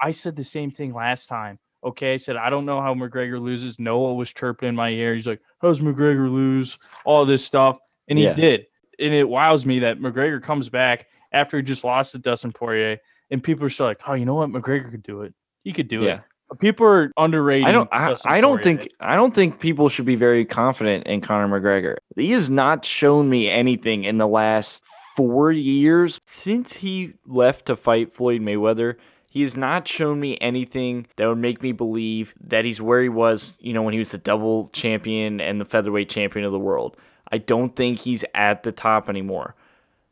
I 0.00 0.10
said 0.10 0.36
the 0.36 0.44
same 0.44 0.70
thing 0.70 0.92
last 0.92 1.26
time. 1.26 1.58
Okay. 1.82 2.14
I 2.14 2.16
said, 2.16 2.36
I 2.36 2.50
don't 2.50 2.66
know 2.66 2.80
how 2.80 2.94
McGregor 2.94 3.40
loses. 3.40 3.78
Noah 3.78 4.14
was 4.14 4.32
chirping 4.32 4.68
in 4.68 4.74
my 4.74 4.90
ear. 4.90 5.14
He's 5.14 5.26
like, 5.26 5.40
how's 5.60 5.80
McGregor 5.80 6.30
lose? 6.30 6.78
All 7.04 7.24
this 7.24 7.44
stuff. 7.44 7.78
And 8.08 8.18
he 8.18 8.24
yeah. 8.24 8.34
did. 8.34 8.66
And 8.98 9.12
it 9.12 9.28
wows 9.28 9.66
me 9.66 9.80
that 9.80 9.98
McGregor 9.98 10.42
comes 10.42 10.68
back 10.68 11.06
after 11.32 11.56
he 11.56 11.62
just 11.62 11.84
lost 11.84 12.12
to 12.12 12.18
Dustin 12.18 12.52
Poirier. 12.52 12.98
And 13.30 13.42
people 13.42 13.64
are 13.64 13.70
still 13.70 13.86
like, 13.86 14.00
oh, 14.06 14.14
you 14.14 14.24
know 14.24 14.34
what? 14.34 14.50
McGregor 14.50 14.90
could 14.90 15.02
do 15.02 15.22
it. 15.22 15.34
He 15.62 15.72
could 15.72 15.88
do 15.88 16.02
yeah. 16.02 16.16
it. 16.16 16.20
People 16.60 16.86
are 16.86 17.12
underrated. 17.16 17.68
I 17.68 17.72
don't. 17.72 17.88
I, 17.92 18.16
I, 18.26 18.40
don't 18.40 18.62
think. 18.62 18.88
I 19.00 19.16
don't 19.16 19.34
think 19.34 19.60
people 19.60 19.88
should 19.88 20.04
be 20.04 20.16
very 20.16 20.44
confident 20.44 21.06
in 21.06 21.20
Conor 21.20 21.48
McGregor. 21.48 21.96
He 22.16 22.32
has 22.32 22.50
not 22.50 22.84
shown 22.84 23.28
me 23.28 23.48
anything 23.48 24.04
in 24.04 24.18
the 24.18 24.28
last 24.28 24.82
four 25.16 25.52
years 25.52 26.20
since 26.24 26.76
he 26.76 27.14
left 27.26 27.66
to 27.66 27.76
fight 27.76 28.12
Floyd 28.12 28.40
Mayweather. 28.40 28.96
He 29.28 29.42
has 29.42 29.56
not 29.56 29.88
shown 29.88 30.20
me 30.20 30.38
anything 30.40 31.08
that 31.16 31.26
would 31.26 31.38
make 31.38 31.60
me 31.60 31.72
believe 31.72 32.34
that 32.40 32.64
he's 32.64 32.80
where 32.80 33.02
he 33.02 33.08
was, 33.08 33.52
you 33.58 33.72
know, 33.72 33.82
when 33.82 33.92
he 33.92 33.98
was 33.98 34.10
the 34.10 34.18
double 34.18 34.68
champion 34.68 35.40
and 35.40 35.60
the 35.60 35.64
featherweight 35.64 36.08
champion 36.08 36.44
of 36.44 36.52
the 36.52 36.58
world. 36.58 36.96
I 37.32 37.38
don't 37.38 37.74
think 37.74 37.98
he's 37.98 38.24
at 38.34 38.62
the 38.62 38.70
top 38.70 39.08
anymore. 39.08 39.56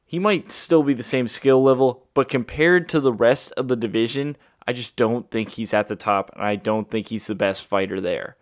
He 0.05 0.19
might 0.19 0.51
still 0.51 0.83
be 0.83 0.93
the 0.93 1.03
same 1.03 1.29
skill 1.29 1.63
level, 1.63 2.07
but 2.15 2.29
compared 2.29 2.89
to 2.91 3.01
the 3.01 3.13
rest 3.13 3.53
of 3.57 3.69
the 3.69 3.77
division, 3.77 4.37
I 4.67 4.73
just 4.73 4.97
don't 4.97 5.31
think 5.31 5.51
he's 5.51 5.75
at 5.75 5.89
the 5.89 5.97
top, 5.97 6.31
and 6.35 6.45
I 6.45 6.57
don't 6.57 6.91
think 6.91 7.09
he's 7.09 7.27
the 7.27 7.35
best 7.35 7.65
fighter 7.65 8.01
there. 8.01 8.37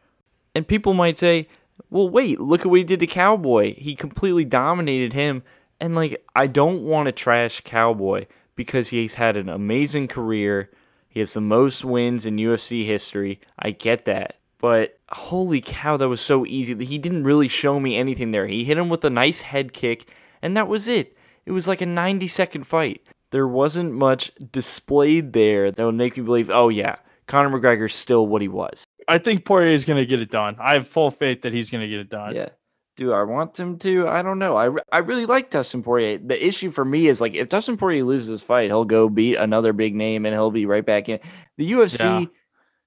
And 0.55 0.67
people 0.67 0.95
might 0.95 1.19
say, 1.19 1.49
well, 1.89 2.09
wait, 2.09 2.41
look 2.41 2.61
at 2.61 2.67
what 2.67 2.79
he 2.79 2.85
did 2.85 3.00
to 3.00 3.07
Cowboy. 3.07 3.75
He 3.75 3.95
completely 3.95 4.45
dominated 4.45 5.12
him. 5.12 5.43
And, 5.81 5.95
like, 5.95 6.23
I 6.35 6.47
don't 6.47 6.83
want 6.83 7.07
to 7.07 7.12
trash 7.12 7.62
Cowboy 7.65 8.27
because 8.55 8.89
he's 8.89 9.15
had 9.15 9.37
an 9.37 9.49
amazing 9.49 10.09
career. 10.09 10.71
He 11.09 11.21
has 11.21 11.33
the 11.33 11.41
most 11.41 11.85
wins 11.85 12.27
in 12.27 12.37
UFC 12.37 12.85
history. 12.85 13.41
I 13.59 13.71
get 13.71 14.05
that. 14.05 14.37
But 14.59 14.99
holy 15.09 15.62
cow, 15.62 15.97
that 15.97 16.09
was 16.09 16.21
so 16.21 16.45
easy. 16.45 16.85
He 16.85 16.99
didn't 16.99 17.25
really 17.25 17.49
show 17.49 17.81
me 17.81 17.97
anything 17.97 18.31
there. 18.31 18.47
He 18.47 18.65
hit 18.65 18.77
him 18.77 18.91
with 18.91 19.05
a 19.05 19.11
nice 19.11 19.41
head 19.41 19.73
kick, 19.73 20.12
and 20.43 20.55
that 20.57 20.69
was 20.69 20.87
it. 20.87 21.17
It 21.47 21.53
was 21.53 21.67
like 21.67 21.81
a 21.81 21.87
90 21.87 22.27
second 22.29 22.65
fight 22.65 23.03
there 23.31 23.47
wasn't 23.47 23.93
much 23.93 24.33
displayed 24.51 25.33
there 25.33 25.71
that 25.71 25.85
would 25.85 25.95
make 25.95 26.17
me 26.17 26.23
believe, 26.23 26.51
oh 26.51 26.69
yeah, 26.69 26.97
Conor 27.27 27.59
McGregor's 27.59 27.95
still 27.95 28.27
what 28.27 28.43
he 28.43 28.49
was. 28.49 28.85
I 29.09 29.19
think 29.19 29.45
Poirier 29.45 29.73
is 29.73 29.85
going 29.85 29.99
to 29.99 30.07
get 30.07 30.21
it 30.21 30.31
done. 30.31 30.57
I 30.61 30.75
have 30.75 30.87
full 30.87 31.11
faith 31.11 31.43
that 31.43 31.53
he's 31.53 31.71
going 31.71 31.83
to 31.83 31.89
get 31.89 32.01
it 32.01 32.11
done. 32.11 32.35
Yeah. 32.35 32.51
Do 32.97 33.13
I 33.13 33.23
want 33.23 33.59
him 33.59 33.79
to? 33.79 34.07
I 34.09 34.23
don't 34.23 34.39
know. 34.39 34.57
I, 34.57 34.69
I 34.93 34.99
really 34.99 35.27
like 35.27 35.51
Dustin 35.51 35.83
Poirier. 35.83 36.19
The 36.19 36.45
issue 36.45 36.71
for 36.71 36.85
me 36.85 37.09
is 37.09 37.21
like 37.21 37.35
if 37.35 37.49
Dustin 37.49 37.77
Poirier 37.77 38.05
loses 38.05 38.29
his 38.29 38.43
fight, 38.43 38.69
he'll 38.69 38.85
go 38.85 39.09
beat 39.09 39.37
another 39.37 39.73
big 39.73 39.95
name 39.95 40.27
and 40.27 40.35
he'll 40.35 40.51
be 40.51 40.67
right 40.67 40.85
back 40.85 41.09
in. 41.09 41.19
The 41.57 41.73
UFC 41.73 41.99
yeah. 42.01 42.27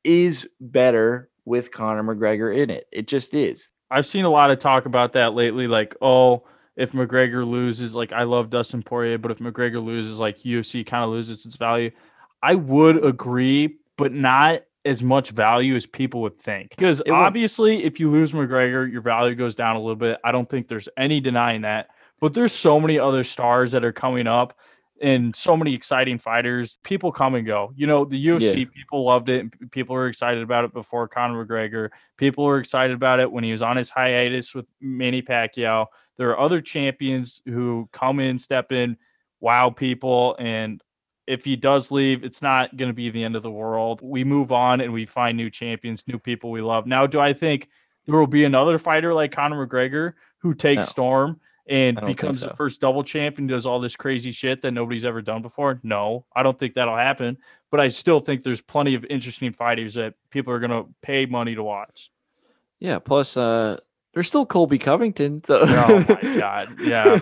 is 0.03 0.47
better 0.59 1.29
with 1.45 1.71
Conor 1.71 2.03
McGregor 2.03 2.55
in 2.55 2.69
it. 2.69 2.85
It 2.91 3.07
just 3.07 3.33
is. 3.33 3.71
I've 3.89 4.05
seen 4.05 4.25
a 4.25 4.29
lot 4.29 4.51
of 4.51 4.59
talk 4.59 4.85
about 4.85 5.13
that 5.13 5.33
lately. 5.33 5.67
Like, 5.67 5.95
oh, 6.01 6.43
if 6.75 6.91
McGregor 6.91 7.47
loses, 7.47 7.95
like 7.95 8.11
I 8.11 8.23
love 8.23 8.49
Dustin 8.49 8.83
Poirier, 8.83 9.17
but 9.17 9.31
if 9.31 9.39
McGregor 9.39 9.83
loses, 9.83 10.19
like 10.19 10.39
UFC 10.39 10.85
kind 10.85 11.03
of 11.03 11.09
loses 11.09 11.45
its 11.45 11.55
value. 11.55 11.91
I 12.41 12.55
would 12.55 13.03
agree, 13.03 13.77
but 13.97 14.11
not 14.11 14.61
as 14.85 15.01
much 15.01 15.29
value 15.29 15.75
as 15.75 15.85
people 15.85 16.21
would 16.21 16.35
think. 16.35 16.71
Because 16.71 17.01
obviously, 17.09 17.83
if 17.83 17.99
you 17.99 18.09
lose 18.09 18.33
McGregor, 18.33 18.91
your 18.91 19.01
value 19.01 19.35
goes 19.35 19.55
down 19.55 19.75
a 19.75 19.79
little 19.79 19.95
bit. 19.95 20.19
I 20.23 20.31
don't 20.31 20.49
think 20.49 20.67
there's 20.67 20.89
any 20.97 21.21
denying 21.21 21.61
that. 21.61 21.87
But 22.19 22.33
there's 22.33 22.53
so 22.53 22.79
many 22.79 22.99
other 22.99 23.23
stars 23.23 23.71
that 23.73 23.83
are 23.83 23.93
coming 23.93 24.27
up 24.27 24.57
and 25.03 25.35
so 25.35 25.57
many 25.57 25.73
exciting 25.73 26.17
fighters. 26.17 26.79
People 26.81 27.11
come 27.11 27.35
and 27.35 27.45
go. 27.45 27.73
You 27.75 27.87
know, 27.87 28.05
the 28.05 28.25
UFC, 28.25 28.59
yeah. 28.59 28.65
people 28.73 29.03
loved 29.03 29.27
it. 29.27 29.69
People 29.69 29.95
were 29.95 30.07
excited 30.07 30.41
about 30.41 30.63
it 30.63 30.73
before 30.73 31.09
Conor 31.09 31.45
McGregor. 31.45 31.89
People 32.15 32.45
were 32.45 32.57
excited 32.57 32.95
about 32.95 33.19
it 33.19 33.29
when 33.29 33.43
he 33.43 33.51
was 33.51 33.61
on 33.61 33.75
his 33.75 33.89
hiatus 33.89 34.55
with 34.55 34.65
Manny 34.79 35.21
Pacquiao. 35.21 35.87
There 36.15 36.29
are 36.29 36.39
other 36.39 36.61
champions 36.61 37.41
who 37.45 37.89
come 37.91 38.21
in, 38.21 38.37
step 38.37 38.71
in, 38.71 38.95
wow 39.41 39.69
people. 39.71 40.37
And 40.39 40.81
if 41.27 41.43
he 41.43 41.57
does 41.57 41.91
leave, 41.91 42.23
it's 42.23 42.41
not 42.41 42.77
going 42.77 42.89
to 42.89 42.95
be 42.95 43.09
the 43.09 43.25
end 43.25 43.35
of 43.35 43.43
the 43.43 43.51
world. 43.51 43.99
We 44.01 44.23
move 44.23 44.53
on 44.53 44.79
and 44.79 44.93
we 44.93 45.05
find 45.05 45.35
new 45.35 45.49
champions, 45.49 46.05
new 46.07 46.17
people 46.17 46.49
we 46.49 46.61
love. 46.61 46.87
Now, 46.87 47.07
do 47.07 47.19
I 47.19 47.33
think 47.33 47.67
there 48.05 48.17
will 48.17 48.25
be 48.25 48.45
another 48.45 48.77
fighter 48.77 49.13
like 49.13 49.33
Conor 49.33 49.67
McGregor 49.67 50.13
who 50.37 50.53
takes 50.53 50.81
no. 50.81 50.85
Storm 50.85 51.41
and 51.67 51.99
becomes 52.05 52.41
so. 52.41 52.47
the 52.47 52.53
first 52.55 52.81
double 52.81 53.03
champion, 53.03 53.47
does 53.47 53.65
all 53.65 53.79
this 53.79 53.95
crazy 53.95 54.31
shit 54.31 54.61
that 54.61 54.71
nobody's 54.71 55.05
ever 55.05 55.21
done 55.21 55.41
before? 55.41 55.79
No, 55.83 56.25
I 56.35 56.43
don't 56.43 56.57
think 56.57 56.73
that'll 56.73 56.97
happen. 56.97 57.37
But 57.71 57.79
I 57.79 57.87
still 57.87 58.19
think 58.19 58.43
there's 58.43 58.61
plenty 58.61 58.95
of 58.95 59.05
interesting 59.05 59.53
fighters 59.53 59.93
that 59.95 60.15
people 60.29 60.53
are 60.53 60.59
going 60.59 60.71
to 60.71 60.87
pay 61.01 61.25
money 61.25 61.55
to 61.55 61.63
watch. 61.63 62.11
Yeah. 62.79 62.99
Plus, 62.99 63.37
uh, 63.37 63.79
there's 64.13 64.27
still 64.27 64.45
Colby 64.45 64.77
Covington. 64.77 65.43
So. 65.43 65.63
oh 65.65 66.05
my 66.07 66.21
god. 66.37 66.79
Yeah. 66.79 67.19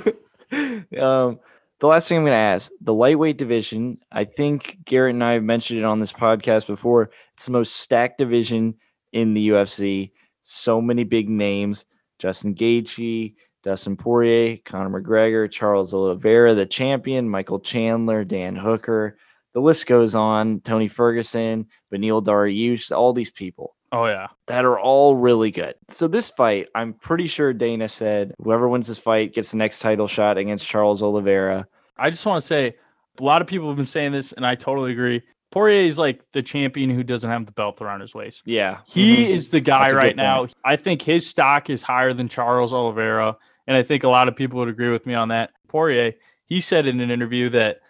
um, 0.99 1.39
the 1.79 1.87
last 1.87 2.07
thing 2.07 2.17
I'm 2.17 2.23
going 2.23 2.33
to 2.33 2.37
ask 2.37 2.71
the 2.81 2.93
lightweight 2.93 3.37
division. 3.37 3.99
I 4.11 4.25
think 4.25 4.79
Garrett 4.85 5.13
and 5.13 5.23
I 5.23 5.33
have 5.33 5.43
mentioned 5.43 5.79
it 5.79 5.85
on 5.85 5.99
this 5.99 6.13
podcast 6.13 6.67
before. 6.67 7.11
It's 7.33 7.45
the 7.45 7.51
most 7.51 7.75
stacked 7.75 8.17
division 8.17 8.75
in 9.13 9.33
the 9.33 9.49
UFC. 9.49 10.11
So 10.43 10.81
many 10.81 11.03
big 11.03 11.29
names 11.29 11.85
Justin 12.19 12.53
Gaethje, 12.53 13.35
Dustin 13.63 13.95
Poirier, 13.95 14.57
Conor 14.65 15.01
McGregor, 15.01 15.49
Charles 15.49 15.93
Oliveira, 15.93 16.55
the 16.55 16.65
champion, 16.65 17.29
Michael 17.29 17.59
Chandler, 17.59 18.23
Dan 18.23 18.55
Hooker. 18.55 19.17
The 19.53 19.59
list 19.59 19.85
goes 19.85 20.15
on. 20.15 20.61
Tony 20.61 20.87
Ferguson, 20.87 21.67
Beneil 21.91 22.23
Dariush, 22.23 22.91
all 22.95 23.13
these 23.13 23.29
people. 23.29 23.75
Oh 23.91 24.05
yeah, 24.05 24.27
that 24.47 24.63
are 24.63 24.79
all 24.79 25.17
really 25.17 25.51
good. 25.51 25.75
So 25.89 26.07
this 26.07 26.29
fight, 26.29 26.67
I'm 26.73 26.93
pretty 26.93 27.27
sure 27.27 27.51
Dana 27.51 27.89
said 27.89 28.33
whoever 28.41 28.69
wins 28.69 28.87
this 28.87 28.97
fight 28.97 29.33
gets 29.33 29.51
the 29.51 29.57
next 29.57 29.79
title 29.79 30.07
shot 30.07 30.37
against 30.37 30.65
Charles 30.65 31.03
Oliveira. 31.03 31.67
I 31.97 32.09
just 32.09 32.25
want 32.25 32.41
to 32.41 32.47
say 32.47 32.75
a 33.19 33.23
lot 33.23 33.41
of 33.41 33.47
people 33.47 33.67
have 33.67 33.75
been 33.75 33.85
saying 33.85 34.13
this, 34.13 34.31
and 34.31 34.45
I 34.47 34.55
totally 34.55 34.93
agree. 34.93 35.21
Poirier 35.51 35.83
is 35.83 35.99
like 35.99 36.23
the 36.31 36.41
champion 36.41 36.89
who 36.89 37.03
doesn't 37.03 37.29
have 37.29 37.45
the 37.45 37.51
belt 37.51 37.81
around 37.81 38.01
his 38.01 38.15
waist. 38.15 38.43
Yeah, 38.45 38.79
he 38.87 39.17
mm-hmm. 39.17 39.31
is 39.33 39.49
the 39.49 39.59
guy 39.59 39.91
right 39.91 40.15
now. 40.15 40.47
I 40.63 40.77
think 40.77 41.01
his 41.01 41.27
stock 41.27 41.69
is 41.69 41.83
higher 41.83 42.13
than 42.13 42.29
Charles 42.29 42.73
Oliveira, 42.73 43.37
and 43.67 43.75
I 43.75 43.83
think 43.83 44.03
a 44.03 44.09
lot 44.09 44.27
of 44.27 44.35
people 44.35 44.59
would 44.59 44.69
agree 44.69 44.89
with 44.89 45.05
me 45.05 45.13
on 45.13 45.27
that. 45.27 45.51
Poirier, 45.67 46.13
he 46.47 46.61
said 46.61 46.87
in 46.87 46.99
an 46.99 47.11
interview 47.11 47.49
that 47.49 47.81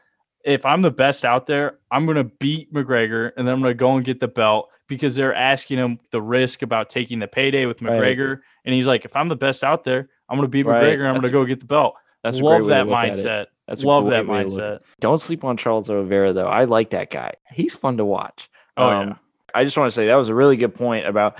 if 0.44 0.66
I'm 0.66 0.82
the 0.82 0.92
best 0.92 1.26
out 1.26 1.46
there, 1.46 1.78
I'm 1.90 2.06
going 2.06 2.18
to 2.18 2.24
beat 2.24 2.74
McGregor 2.74 3.32
and 3.38 3.48
then 3.48 3.54
I'm 3.54 3.62
going 3.62 3.72
to 3.72 3.76
go 3.76 3.96
and 3.96 4.06
get 4.06 4.20
the 4.20 4.28
belt 4.28 4.70
because 4.88 5.16
they're 5.16 5.36
asking 5.36 5.78
him 5.78 6.00
the 6.12 6.22
risk 6.22 6.62
about 6.62 6.90
taking 6.90 7.20
the 7.20 7.28
payday 7.28 7.66
with 7.66 7.80
McGregor. 7.80 8.36
Right. 8.36 8.44
And 8.66 8.76
he's 8.76 8.88
like, 8.88 9.06
if 9.06 9.16
I'm 9.16 9.30
the 9.30 9.36
best 9.36 9.64
out 9.64 9.84
there, 9.84 10.10
I'm 10.30 10.38
going 10.38 10.48
to 10.48 10.52
beat 10.52 10.66
right. 10.66 10.84
McGregor. 10.84 11.08
I'm 11.08 11.14
going 11.14 11.22
to 11.24 11.30
go 11.30 11.46
get 11.46 11.60
the 11.60 11.66
belt. 11.66 11.96
That's 12.24 12.40
love 12.40 12.66
that 12.68 12.86
mindset. 12.86 13.48
That's 13.72 13.84
love 13.84 14.08
that 14.08 14.26
mindset. 14.26 14.80
Don't 15.00 15.22
sleep 15.22 15.44
on 15.44 15.58
Charles 15.58 15.90
Oliveira 15.90 16.34
though. 16.34 16.48
I 16.48 16.66
like 16.66 16.90
that 16.92 17.10
guy. 17.10 17.34
He's 17.52 17.74
fun 17.76 17.98
to 17.98 18.06
watch. 18.06 18.50
Oh 18.78 18.88
um, 18.88 19.08
yeah. 19.10 19.16
I 19.56 19.64
just 19.64 19.78
want 19.78 19.92
to 19.92 19.96
say 19.96 20.08
that 20.08 20.16
was 20.16 20.30
a 20.30 20.36
really 20.36 20.58
good 20.58 20.76
point 20.76 21.08
about 21.08 21.40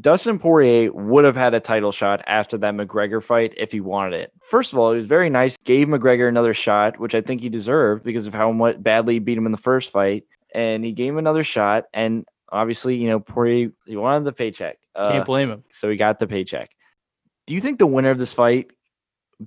Dustin 0.00 0.38
Poirier 0.38 0.92
would 0.92 1.24
have 1.24 1.36
had 1.36 1.54
a 1.54 1.60
title 1.60 1.92
shot 1.92 2.22
after 2.26 2.58
that 2.58 2.74
McGregor 2.74 3.22
fight 3.22 3.54
if 3.56 3.72
he 3.72 3.80
wanted 3.80 4.20
it. 4.20 4.32
First 4.42 4.72
of 4.72 4.78
all, 4.78 4.92
he 4.92 4.98
was 4.98 5.06
very 5.06 5.30
nice, 5.30 5.56
gave 5.64 5.88
McGregor 5.88 6.28
another 6.28 6.54
shot, 6.54 6.98
which 6.98 7.14
I 7.14 7.20
think 7.20 7.40
he 7.40 7.48
deserved 7.48 8.04
because 8.04 8.26
of 8.26 8.34
how 8.34 8.52
much 8.52 8.82
badly 8.82 9.14
he 9.14 9.20
beat 9.20 9.38
him 9.38 9.46
in 9.46 9.52
the 9.52 9.58
first 9.58 9.92
fight. 9.92 10.24
And 10.54 10.84
he 10.84 10.92
gave 10.92 11.12
him 11.12 11.18
another 11.18 11.44
shot. 11.44 11.84
And 11.94 12.26
obviously, 12.50 12.96
you 12.96 13.08
know, 13.08 13.20
Poirier, 13.20 13.70
he 13.86 13.96
wanted 13.96 14.24
the 14.24 14.32
paycheck. 14.32 14.78
Uh, 14.94 15.10
Can't 15.10 15.26
blame 15.26 15.50
him. 15.50 15.64
So 15.72 15.88
he 15.88 15.96
got 15.96 16.18
the 16.18 16.26
paycheck. 16.26 16.70
Do 17.46 17.54
you 17.54 17.60
think 17.60 17.78
the 17.78 17.86
winner 17.86 18.10
of 18.10 18.18
this 18.18 18.32
fight 18.32 18.70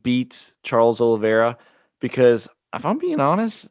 beats 0.02 0.54
Charles 0.64 1.02
Oliveira? 1.02 1.58
Because 2.00 2.48
if 2.74 2.86
I'm 2.86 2.98
being 2.98 3.20
honest, 3.20 3.68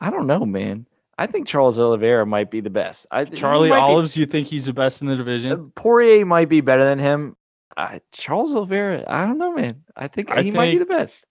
I 0.00 0.10
don't 0.10 0.26
know, 0.26 0.44
man. 0.44 0.86
I 1.16 1.26
think 1.26 1.46
Charles 1.46 1.78
Oliveira 1.78 2.26
might 2.26 2.50
be 2.50 2.60
the 2.60 2.70
best. 2.70 3.06
I, 3.10 3.24
Charlie 3.24 3.70
Olives, 3.70 4.14
be, 4.14 4.20
you 4.20 4.26
think 4.26 4.48
he's 4.48 4.66
the 4.66 4.72
best 4.72 5.00
in 5.00 5.08
the 5.08 5.16
division? 5.16 5.52
Uh, 5.52 5.56
Poirier 5.74 6.26
might 6.26 6.48
be 6.48 6.60
better 6.60 6.84
than 6.84 6.98
him. 6.98 7.36
Uh, 7.76 8.00
Charles 8.12 8.52
Oliveira, 8.52 9.04
I 9.06 9.26
don't 9.26 9.38
know, 9.38 9.54
man. 9.54 9.82
I 9.96 10.08
think 10.08 10.30
I 10.30 10.36
he 10.36 10.42
think, 10.44 10.54
might 10.54 10.72
be 10.72 10.78
the 10.78 10.86
best. 10.86 11.24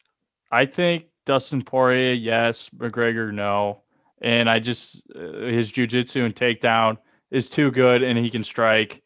I 0.51 0.65
think 0.65 1.07
Dustin 1.25 1.63
Poirier, 1.63 2.13
yes. 2.13 2.69
McGregor, 2.69 3.33
no. 3.33 3.81
And 4.21 4.49
I 4.49 4.59
just 4.59 5.03
uh, 5.13 5.19
his 5.19 5.71
jujitsu 5.71 6.23
and 6.23 6.35
takedown 6.35 6.97
is 7.29 7.49
too 7.49 7.71
good, 7.71 8.03
and 8.03 8.17
he 8.17 8.29
can 8.29 8.43
strike. 8.43 9.01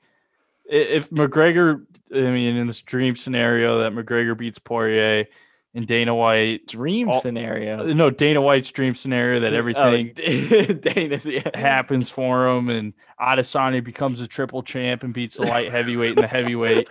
If 0.69 1.09
McGregor, 1.09 1.85
I 2.13 2.19
mean, 2.19 2.55
in 2.55 2.67
this 2.67 2.81
dream 2.81 3.15
scenario 3.15 3.79
that 3.79 3.93
McGregor 3.93 4.37
beats 4.37 4.59
Poirier, 4.59 5.25
and 5.73 5.85
Dana 5.85 6.15
White 6.15 6.67
dream 6.67 7.09
all, 7.09 7.21
scenario. 7.21 7.85
No, 7.93 8.09
Dana 8.09 8.41
White's 8.41 8.71
dream 8.71 8.95
scenario 8.95 9.41
that 9.41 9.53
oh, 9.53 9.57
everything 9.57 10.13
oh, 10.17 10.73
Dana's, 10.73 11.25
yeah. 11.25 11.49
happens 11.53 12.09
for 12.09 12.47
him, 12.47 12.69
and 12.69 12.93
Adesanya 13.19 13.83
becomes 13.83 14.21
a 14.21 14.27
triple 14.27 14.63
champ 14.63 15.03
and 15.03 15.13
beats 15.13 15.37
the 15.37 15.45
light 15.45 15.71
heavyweight 15.71 16.17
and 16.17 16.23
the 16.23 16.27
heavyweight. 16.27 16.87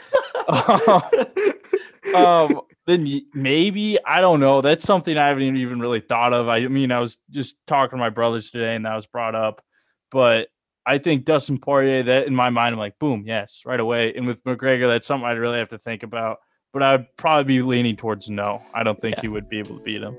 um, 2.15 2.61
then 2.87 3.23
maybe 3.35 3.99
I 4.05 4.21
don't 4.21 4.41
know. 4.41 4.61
That's 4.61 4.85
something 4.85 5.17
I 5.19 5.29
haven't 5.29 5.57
even 5.57 5.81
really 5.81 6.01
thought 6.01 6.33
of. 6.33 6.49
I 6.49 6.69
mean, 6.69 6.93
I 6.93 7.01
was 7.01 7.19
just 7.31 7.57
talking 7.67 7.99
to 7.99 8.01
my 8.01 8.11
brothers 8.11 8.51
today, 8.51 8.77
and 8.77 8.87
that 8.87 8.95
was 8.95 9.07
brought 9.07 9.35
up. 9.35 9.63
But 10.11 10.49
I 10.87 10.99
think 10.99 11.25
Dustin 11.25 11.59
Poirier, 11.59 12.05
that 12.05 12.29
in 12.29 12.35
my 12.37 12.51
mind, 12.51 12.75
I'm 12.75 12.79
like, 12.79 12.99
boom, 13.01 13.25
yes, 13.27 13.63
right 13.67 13.81
away. 13.81 14.15
And 14.15 14.27
with 14.27 14.45
McGregor, 14.45 14.89
that's 14.89 15.07
something 15.07 15.27
I'd 15.27 15.39
really 15.39 15.59
have 15.59 15.71
to 15.71 15.79
think 15.79 16.05
about 16.05 16.39
but 16.77 16.83
I'd 16.83 17.17
probably 17.17 17.45
be 17.45 17.63
leaning 17.63 17.97
towards 17.97 18.29
no. 18.29 18.61
I 18.75 18.83
don't 18.83 19.01
think 19.01 19.17
yeah. 19.17 19.23
he 19.23 19.29
would 19.29 19.49
be 19.49 19.59
able 19.61 19.79
to 19.79 19.83
beat 19.83 20.03
him. 20.03 20.15